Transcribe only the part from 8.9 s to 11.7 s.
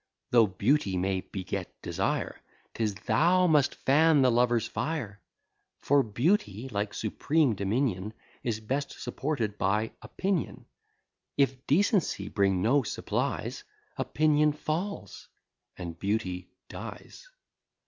supported by Opinion: If